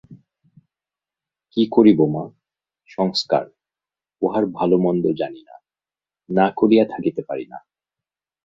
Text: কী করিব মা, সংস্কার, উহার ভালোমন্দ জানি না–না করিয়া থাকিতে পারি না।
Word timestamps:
কী 1.57 1.63
করিব 1.71 1.99
মা, 2.05 2.23
সংস্কার, 2.89 3.45
উহার 4.21 4.43
ভালোমন্দ 4.53 5.03
জানি 5.13 5.41
না–না 5.43 6.45
করিয়া 6.55 6.85
থাকিতে 6.85 7.21
পারি 7.21 7.45
না। 7.45 7.59